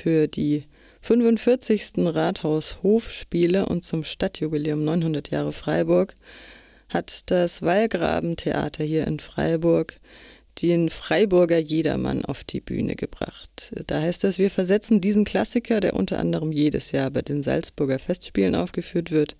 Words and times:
für 0.00 0.28
die 0.28 0.64
45. 1.02 1.92
Rathaus-Hofspiele 1.98 3.66
und 3.66 3.84
zum 3.84 4.04
Stadtjubiläum 4.04 4.84
900 4.84 5.30
Jahre 5.30 5.52
Freiburg 5.52 6.14
hat 6.88 7.30
das 7.30 7.62
Wallgraben-Theater 7.62 8.82
hier 8.84 9.06
in 9.06 9.18
Freiburg 9.18 9.96
den 10.62 10.90
Freiburger 10.90 11.58
Jedermann 11.58 12.24
auf 12.24 12.44
die 12.44 12.60
Bühne 12.60 12.96
gebracht. 12.96 13.72
Da 13.86 14.00
heißt 14.00 14.24
es, 14.24 14.38
wir 14.38 14.50
versetzen 14.50 15.00
diesen 15.00 15.24
Klassiker, 15.24 15.80
der 15.80 15.94
unter 15.94 16.18
anderem 16.18 16.50
jedes 16.50 16.92
Jahr 16.92 17.10
bei 17.10 17.22
den 17.22 17.42
Salzburger 17.42 17.98
Festspielen 17.98 18.54
aufgeführt 18.54 19.10
wird, 19.10 19.36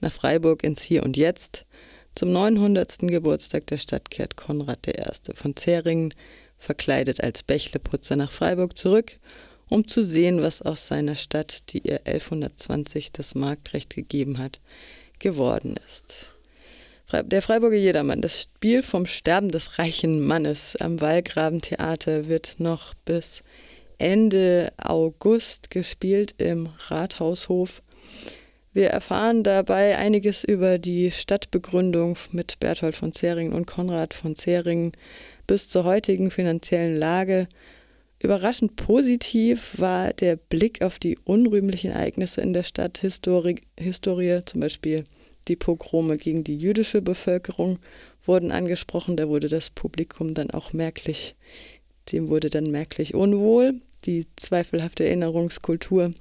nach 0.00 0.12
Freiburg 0.12 0.64
ins 0.64 0.82
Hier 0.82 1.02
und 1.02 1.16
Jetzt. 1.16 1.66
Zum 2.14 2.32
900. 2.32 2.98
Geburtstag 3.00 3.66
der 3.66 3.78
Stadt 3.78 4.10
kehrt 4.10 4.36
Konrad 4.36 4.86
I. 4.86 4.94
von 5.34 5.54
Zähringen, 5.56 6.14
verkleidet 6.56 7.20
als 7.20 7.42
Bächleputzer 7.42 8.16
nach 8.16 8.30
Freiburg 8.30 8.76
zurück, 8.76 9.18
um 9.70 9.86
zu 9.86 10.02
sehen, 10.02 10.42
was 10.42 10.62
aus 10.62 10.86
seiner 10.86 11.16
Stadt, 11.16 11.72
die 11.72 11.78
ihr 11.78 12.06
1120 12.06 13.12
das 13.12 13.34
Marktrecht 13.34 13.94
gegeben 13.94 14.38
hat, 14.38 14.60
geworden 15.18 15.74
ist. 15.86 16.30
Der 17.12 17.42
Freiburger 17.42 17.76
Jedermann, 17.76 18.22
das 18.22 18.42
Spiel 18.42 18.82
vom 18.82 19.06
Sterben 19.06 19.50
des 19.50 19.78
reichen 19.78 20.26
Mannes 20.26 20.74
am 20.76 21.00
Wallgrabentheater 21.00 22.28
wird 22.28 22.56
noch 22.58 22.94
bis 23.04 23.44
Ende 23.98 24.72
August 24.78 25.70
gespielt 25.70 26.34
im 26.38 26.70
Rathaushof. 26.88 27.82
Wir 28.72 28.88
erfahren 28.88 29.44
dabei 29.44 29.96
einiges 29.96 30.42
über 30.42 30.78
die 30.78 31.12
Stadtbegründung 31.12 32.18
mit 32.32 32.58
Berthold 32.58 32.96
von 32.96 33.12
Zeringen 33.12 33.52
und 33.52 33.66
Konrad 33.66 34.14
von 34.14 34.34
Zeringen 34.34 34.92
bis 35.46 35.68
zur 35.68 35.84
heutigen 35.84 36.32
finanziellen 36.32 36.96
Lage. 36.96 37.46
Überraschend 38.18 38.76
positiv 38.76 39.78
war 39.78 40.12
der 40.12 40.36
Blick 40.36 40.82
auf 40.82 40.98
die 40.98 41.18
unrühmlichen 41.24 41.90
Ereignisse 41.90 42.40
in 42.40 42.52
der 42.52 42.62
Stadthistorie, 42.62 43.60
Historie, 43.78 44.40
zum 44.46 44.60
Beispiel 44.60 45.04
die 45.48 45.56
Pogrome 45.56 46.16
gegen 46.16 46.42
die 46.42 46.56
jüdische 46.56 47.02
Bevölkerung 47.02 47.78
wurden 48.22 48.50
angesprochen. 48.50 49.16
Da 49.16 49.28
wurde 49.28 49.48
das 49.48 49.70
Publikum 49.70 50.34
dann 50.34 50.50
auch 50.50 50.72
merklich, 50.72 51.34
dem 52.12 52.28
wurde 52.28 52.50
dann 52.50 52.70
merklich 52.70 53.14
unwohl. 53.14 53.80
Die 54.06 54.26
zweifelhafte 54.36 55.04
Erinnerungskultur 55.04 56.12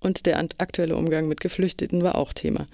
und 0.00 0.26
der 0.26 0.38
aktuelle 0.58 0.96
Umgang 0.96 1.28
mit 1.28 1.40
Geflüchteten 1.40 2.02
war 2.02 2.16
auch 2.16 2.32
Thema. 2.32 2.66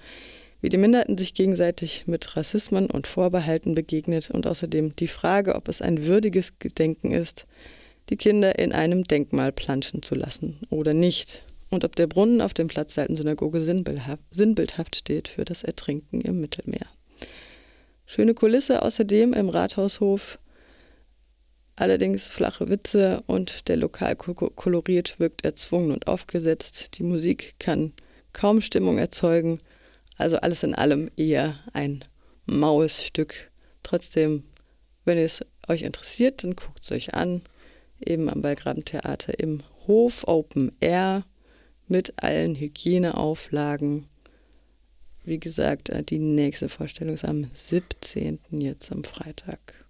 Wie 0.59 0.69
die 0.69 0.77
Minderheiten 0.77 1.17
sich 1.17 1.33
gegenseitig 1.33 2.07
mit 2.07 2.35
Rassismen 2.35 2.89
und 2.89 3.05
Vorbehalten 3.05 3.75
begegnet 3.75 4.31
und 4.31 4.47
außerdem 4.47 4.95
die 4.95 5.07
Frage, 5.07 5.55
ob 5.55 5.67
es 5.67 5.81
ein 5.81 6.05
würdiges 6.07 6.57
Gedenken 6.57 7.11
ist, 7.11 7.45
die 8.09 8.17
Kinder 8.17 8.57
in 8.57 8.73
einem 8.73 9.03
Denkmal 9.03 9.51
planschen 9.51 10.01
zu 10.01 10.15
lassen 10.15 10.59
oder 10.69 10.93
nicht 10.93 11.43
und 11.69 11.83
ob 11.83 11.95
der 11.95 12.07
Brunnen 12.07 12.41
auf 12.41 12.53
dem 12.53 12.67
Platz 12.67 12.95
der 12.95 13.03
alten 13.03 13.17
Synagoge 13.17 13.61
sinnbildhaft, 13.61 14.95
steht 14.95 15.27
für 15.27 15.45
das 15.45 15.63
Ertrinken 15.63 16.21
im 16.21 16.39
Mittelmeer. 16.39 16.87
Schöne 18.05 18.33
Kulisse 18.33 18.83
außerdem 18.83 19.33
im 19.33 19.49
Rathaushof, 19.49 20.39
allerdings 21.75 22.29
flache 22.29 22.69
Witze 22.69 23.21
und 23.27 23.67
der 23.67 23.75
Lokal 23.75 24.15
koloriert 24.15 25.19
wirkt 25.19 25.43
erzwungen 25.43 25.91
und 25.91 26.07
aufgesetzt. 26.07 26.97
Die 26.97 27.03
Musik 27.03 27.55
kann 27.59 27.91
kaum 28.31 28.61
Stimmung 28.61 28.97
erzeugen, 28.97 29.59
also 30.17 30.37
alles 30.37 30.63
in 30.63 30.73
allem 30.73 31.11
eher 31.17 31.59
ein 31.73 32.01
maues 32.45 33.03
Stück. 33.03 33.51
Trotzdem, 33.83 34.43
wenn 35.03 35.17
es 35.17 35.41
euch 35.67 35.81
interessiert, 35.81 36.43
dann 36.43 36.55
guckt 36.55 36.79
es 36.81 36.91
euch 36.91 37.13
an. 37.13 37.41
Eben 37.99 38.29
am 38.29 38.41
Belgraden 38.41 38.85
Theater 38.85 39.39
im 39.39 39.61
Hof 39.87 40.27
Open 40.27 40.71
Air 40.79 41.25
mit 41.87 42.21
allen 42.23 42.55
Hygieneauflagen. 42.55 44.07
Wie 45.23 45.39
gesagt, 45.39 45.89
äh, 45.89 46.03
die 46.03 46.19
nächste 46.19 46.69
Vorstellung 46.69 47.15
ist 47.15 47.25
am 47.25 47.49
17. 47.53 48.39
jetzt 48.51 48.91
am 48.91 49.03
Freitag. 49.03 49.86